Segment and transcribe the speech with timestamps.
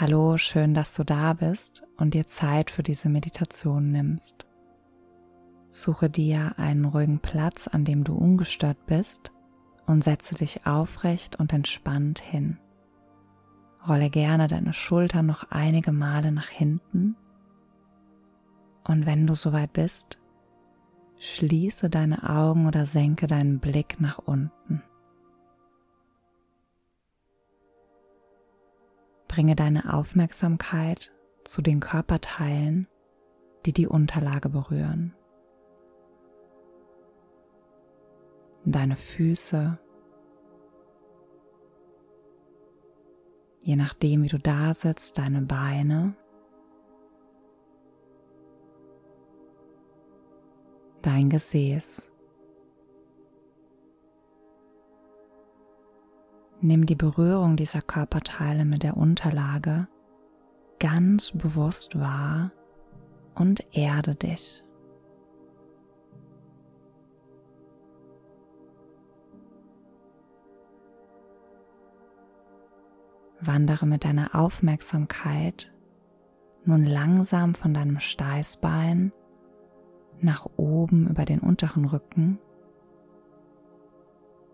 [0.00, 4.46] Hallo, schön, dass du da bist und dir Zeit für diese Meditation nimmst.
[5.70, 9.32] Suche dir einen ruhigen Platz, an dem du ungestört bist
[9.86, 12.58] und setze dich aufrecht und entspannt hin.
[13.88, 17.16] Rolle gerne deine Schultern noch einige Male nach hinten
[18.84, 20.20] und wenn du soweit bist,
[21.18, 24.80] schließe deine Augen oder senke deinen Blick nach unten.
[29.38, 31.12] Bringe deine Aufmerksamkeit
[31.44, 32.88] zu den Körperteilen,
[33.64, 35.14] die die Unterlage berühren.
[38.64, 39.78] Deine Füße,
[43.62, 46.16] je nachdem wie du da sitzt, deine Beine,
[51.00, 52.10] dein Gesäß.
[56.60, 59.86] Nimm die Berührung dieser Körperteile mit der Unterlage
[60.80, 62.50] ganz bewusst wahr
[63.34, 64.64] und erde dich.
[73.40, 75.72] Wandere mit deiner Aufmerksamkeit
[76.64, 79.12] nun langsam von deinem Steißbein
[80.20, 82.40] nach oben über den unteren Rücken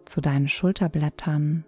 [0.04, 1.64] zu deinen Schulterblättern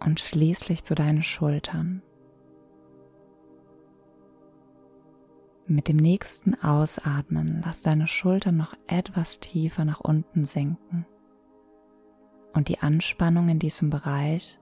[0.00, 2.02] und schließlich zu deinen Schultern.
[5.66, 11.06] Mit dem nächsten Ausatmen lass deine Schultern noch etwas tiefer nach unten sinken
[12.54, 14.58] und die Anspannung in diesem Bereich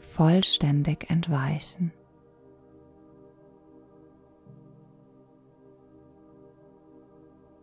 [0.00, 1.92] vollständig entweichen.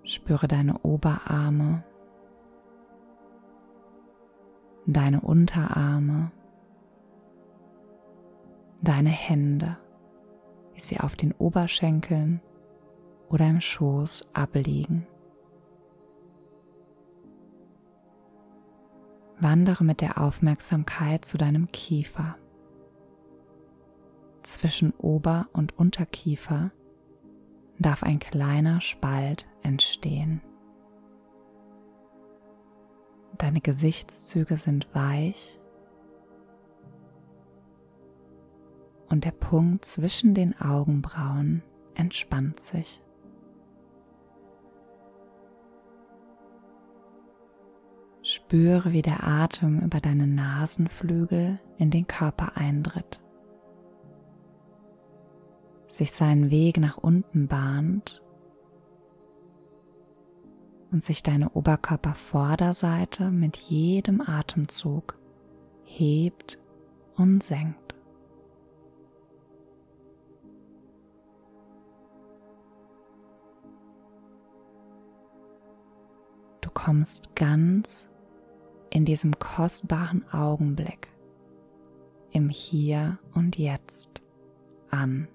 [0.03, 1.83] Spüre deine Oberarme,
[4.85, 6.31] deine Unterarme,
[8.81, 9.77] deine Hände,
[10.73, 12.41] wie sie auf den Oberschenkeln
[13.29, 15.07] oder im Schoß abliegen.
[19.39, 22.35] Wandere mit der Aufmerksamkeit zu deinem Kiefer.
[24.43, 26.71] Zwischen Ober- und Unterkiefer
[27.77, 30.41] darf ein kleiner Spalt entstehen.
[33.37, 35.61] Deine Gesichtszüge sind weich
[39.09, 41.63] und der Punkt zwischen den Augenbrauen
[41.95, 43.01] entspannt sich.
[48.21, 53.23] Spüre, wie der Atem über deine Nasenflügel in den Körper eintritt,
[55.87, 58.21] sich seinen Weg nach unten bahnt
[60.91, 65.17] und sich deine Oberkörpervorderseite mit jedem Atemzug
[65.83, 66.59] hebt
[67.15, 67.88] und senkt.
[76.83, 78.07] Kommst ganz
[78.89, 81.09] in diesem kostbaren Augenblick,
[82.31, 84.21] im Hier und Jetzt
[84.89, 85.27] an.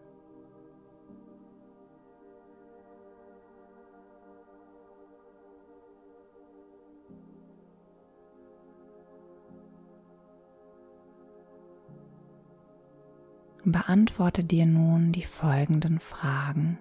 [13.67, 16.79] Beantworte dir nun die folgenden Fragen.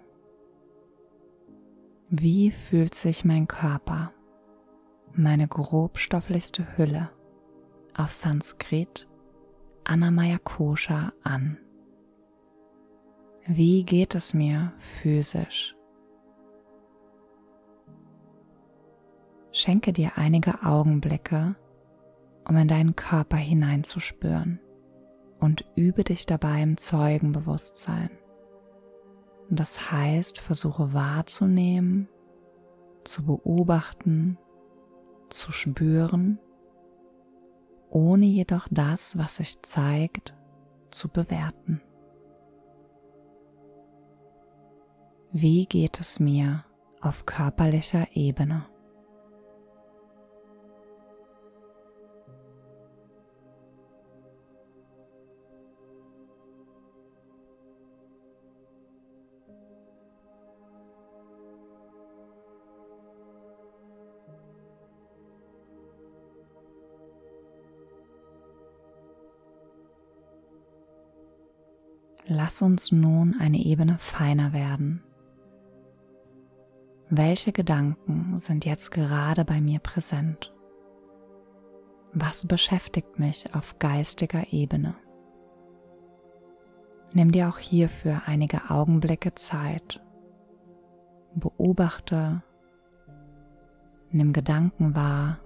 [2.10, 4.14] Wie fühlt sich mein Körper,
[5.16, 7.10] meine grobstofflichste Hülle
[7.98, 9.08] auf Sanskrit
[9.84, 11.58] Anamaya Kosha an?
[13.46, 15.76] Wie geht es mir physisch?
[19.52, 21.56] Schenke dir einige Augenblicke,
[22.48, 24.60] um in deinen Körper hineinzuspüren
[25.40, 28.10] und übe dich dabei im Zeugenbewusstsein.
[29.50, 32.08] Das heißt, versuche wahrzunehmen,
[33.04, 34.38] zu beobachten,
[35.34, 36.40] zu spüren,
[37.90, 40.34] ohne jedoch das, was sich zeigt,
[40.92, 41.82] zu bewerten.
[45.32, 46.64] Wie geht es mir
[47.02, 48.66] auf körperlicher Ebene?
[72.46, 75.02] Lass uns nun eine Ebene feiner werden.
[77.10, 80.54] Welche Gedanken sind jetzt gerade bei mir präsent?
[82.12, 84.94] Was beschäftigt mich auf geistiger Ebene?
[87.14, 90.04] Nimm dir auch hierfür einige Augenblicke Zeit.
[91.36, 92.44] Beobachte,
[94.12, 95.40] nimm Gedanken wahr,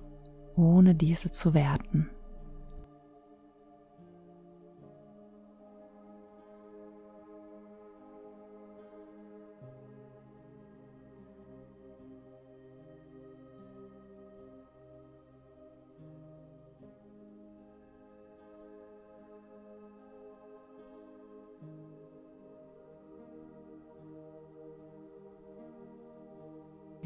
[0.56, 2.10] ohne diese zu werten.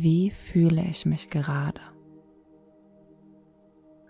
[0.04, 1.80] Wie fühle ich mich gerade?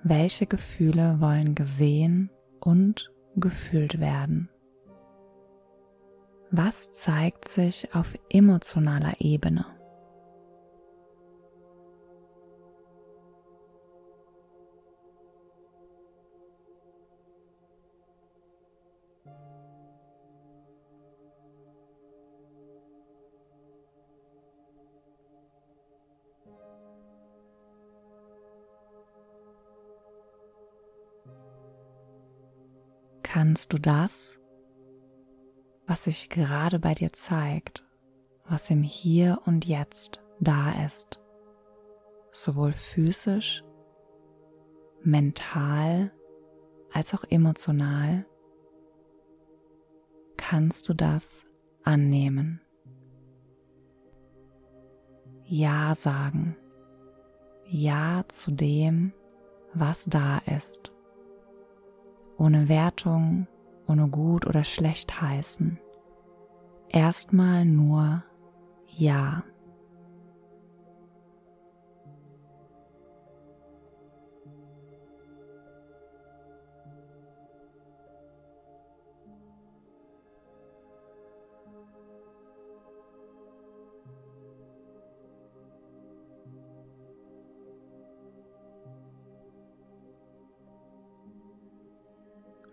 [0.03, 2.29] Welche Gefühle wollen gesehen
[2.61, 4.47] und gefühlt werden?
[6.49, 9.65] Was zeigt sich auf emotionaler Ebene?
[33.41, 34.37] Kannst du das,
[35.87, 37.83] was sich gerade bei dir zeigt,
[38.47, 41.19] was im Hier und Jetzt da ist,
[42.31, 43.63] sowohl physisch,
[45.01, 46.11] mental
[46.93, 48.27] als auch emotional,
[50.37, 51.43] kannst du das
[51.81, 52.61] annehmen.
[55.45, 56.55] Ja sagen.
[57.65, 59.13] Ja zu dem,
[59.73, 60.93] was da ist
[62.37, 63.47] ohne Wertung,
[63.87, 65.79] ohne gut oder schlecht heißen.
[66.89, 68.23] Erstmal nur
[68.97, 69.43] Ja.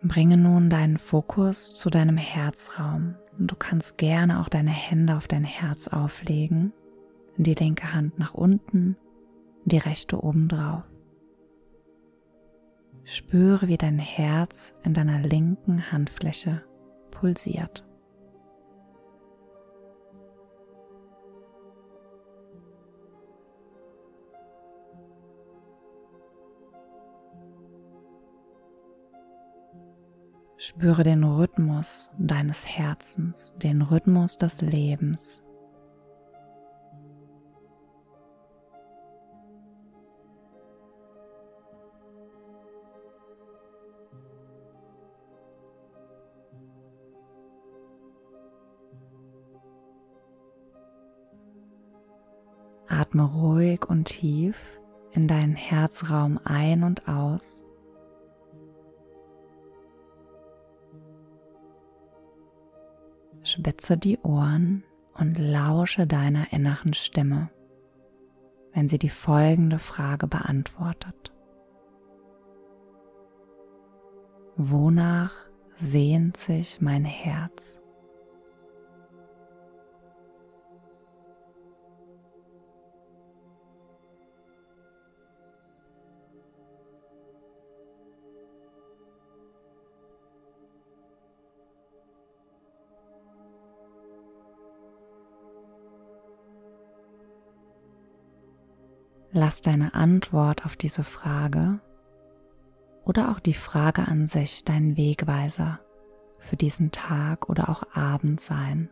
[0.08, 5.44] Bringe nun deinen Fokus zu deinem Herzraum du kannst gerne auch deine Hände auf dein
[5.44, 6.72] Herz auflegen,
[7.36, 8.96] die linke Hand nach unten,
[9.64, 10.82] die rechte oben drauf.
[13.04, 16.62] Spüre, wie dein Herz in deiner linken Handfläche
[17.10, 17.87] pulsiert.
[30.68, 35.42] Spüre den Rhythmus deines Herzens, den Rhythmus des Lebens.
[52.88, 54.58] Atme ruhig und tief
[55.12, 57.64] in deinen Herzraum ein und aus.
[63.58, 64.84] Spitze die Ohren
[65.14, 67.50] und lausche deiner inneren Stimme,
[68.72, 71.32] wenn sie die folgende Frage beantwortet.
[74.56, 75.32] Wonach
[75.76, 77.80] sehnt sich mein Herz?
[99.48, 101.80] Lass deine Antwort auf diese Frage
[103.06, 105.80] oder auch die Frage an sich dein Wegweiser
[106.38, 108.90] für diesen Tag oder auch Abend sein.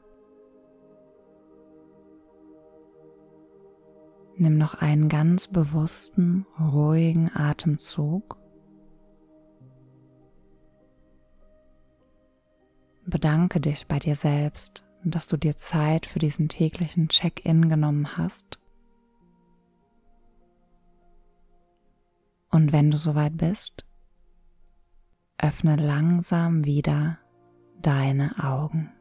[4.38, 8.38] Nimm noch einen ganz bewussten, ruhigen Atemzug.
[13.04, 18.58] Bedanke dich bei dir selbst, dass du dir Zeit für diesen täglichen Check-in genommen hast
[22.56, 23.84] Und wenn du soweit bist,
[25.36, 27.18] öffne langsam wieder
[27.82, 28.95] deine Augen.